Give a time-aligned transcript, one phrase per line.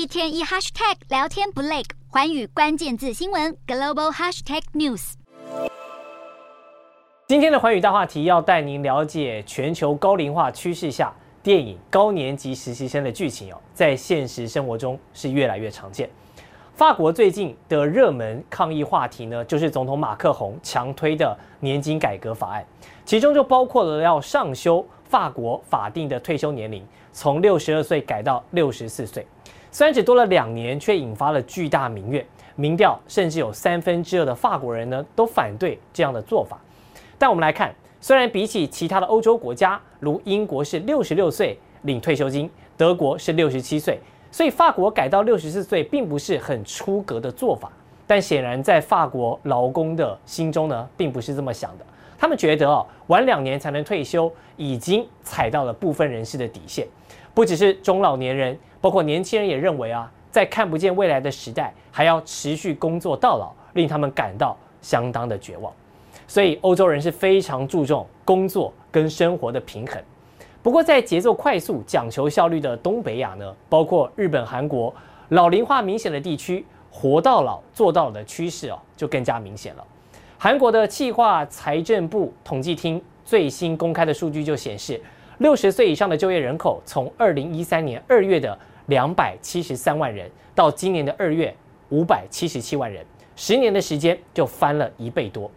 [0.00, 5.12] 一天一 hashtag 聊天不累，环宇关键字新闻 global hashtag news。
[7.28, 16.08] 今天的环宇大话题要带您了解全球高龄化趋势下电影高年级实习生的剧情哦，在现实生活中是越来越常见。
[16.74, 22.64] 法国最近的热门抗议话题呢，就是总统马克宏强推的年金改革法案，
[23.04, 26.82] 其中就包括了要上修法国法定的退休年龄，
[27.12, 29.26] 从六十二岁改到六十四岁。
[29.70, 32.24] 虽然只多了两年，却引发了巨大民怨。
[32.56, 36.60] 民调甚至有三分之二的法国人呢都反对这样的做法。
[37.16, 43.98] 但我们来看，虽然比起其他的欧洲国家，如英国是六十六岁领退休金，德国是六十七岁。
[44.30, 47.70] 所以法国改到六十四岁并不是很出格的做法，
[48.06, 51.84] 但显然在法国劳工的心中呢，并不是这么想的。
[52.18, 56.86] 他们觉得哦，晚两年才能退休，已经踩到了部分人士的底线。
[57.32, 65.72] 不只是中老年人，包括年轻人也认为啊，在看不见未来的时代，还要持续工作到老，令他们感到相当的绝望。
[66.26, 70.00] 所以欧洲人是非常注重工作跟生活的平衡。
[70.62, 74.94] 不过，在节奏快速、讲求效率的东北亚呢，包括日本、韩国，
[75.30, 79.84] 老龄化明显的地区，活到老、做到老的趋势哦，就更加明显了。
[80.38, 85.00] 韩国的企划财政部统计厅最新公开的数据就显示，
[85.38, 88.58] 六十岁以上的就业人口从二零一三年二月的
[88.90, 91.54] 两百七十三万人，到今年的二月
[91.90, 95.48] 五百七十七万人，十年的时间就翻了一倍多。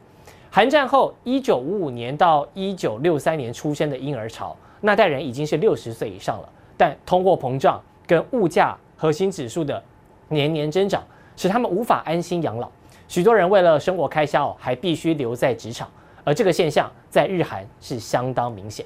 [0.51, 4.55] 韩战后一九五五年到一九六三年出生的婴儿潮。
[4.81, 9.81] 那代人已经是六十岁以上了，但通货膨胀跟物价核心指数的
[10.27, 11.01] 年年增长，
[11.35, 12.69] 使他们无法安心养老。
[13.07, 15.89] 许多人为了生活开销，还必须留在职场，
[16.23, 18.85] 而这个现象在日韩是相当明显。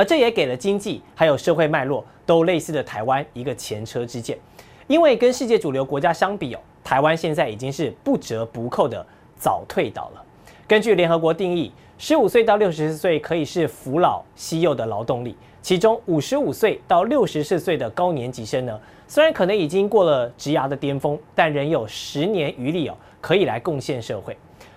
[0.00, 4.38] 而这也给了经济还有社会脉络都类似的台湾一个前车之鉴，
[4.86, 9.06] 因为跟世界主流国家相比哦，台湾现在已经是不折不扣的
[9.36, 10.24] 早退岛了。
[10.66, 11.70] 根据联合国定义。
[11.98, 24.34] 十五岁到六十岁可以是扶老携幼的劳动力，其中五十五岁到六十四岁的高年级生呢，虽然可能已经过了职涯的巅峰，但仍有十年余力哦，可以来贡献社会。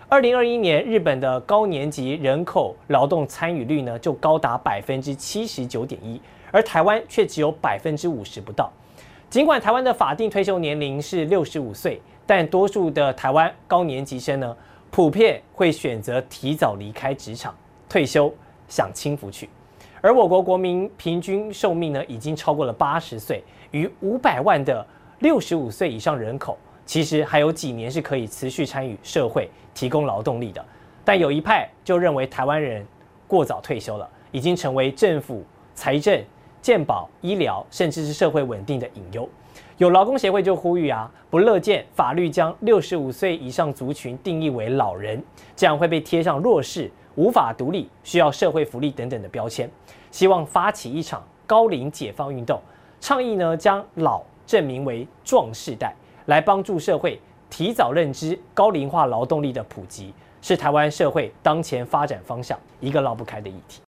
[0.10, 6.22] 二零二一年，日本的高年级人口劳动参与率呢，就高达百分之七十九点一，
[6.52, 8.72] 而台湾却只有百分之五十不到。
[9.30, 14.56] 尽管台湾的法定退休年龄是六十五岁，但多数的台湾高年级生呢，
[14.92, 17.56] 普遍会选择提早离开职场
[17.90, 18.32] 退休，
[18.68, 19.50] 享清福去。
[20.02, 24.86] 而我国国民平均寿命呢，已经超过了八十岁，与五百万的
[25.20, 30.64] 六十五岁以上人口，其实还有几年是可以持续参与社会、提供劳动力的。
[31.06, 32.86] 但有一派就认为台湾人
[33.28, 35.44] 过早退休了，已经成为政府
[35.76, 36.24] 财政、
[36.62, 39.28] 健保、医疗，甚至是社会稳定的隐忧。
[39.78, 45.22] 有劳工协会就呼吁啊，不乐见法律将六十五岁以上族群定义为老人，
[45.56, 49.70] 这样会被贴上弱势、无法独立、需要社会福利等等的标签。
[50.12, 52.62] 希望发起一场高龄解放运动，
[53.02, 55.94] 倡议呢将老证名为壮世代，
[56.26, 57.20] 来帮助社会
[57.50, 63.82] 提早认知高龄化劳动力的普及，是台湾社会当前发展方向一个绕不开的议题。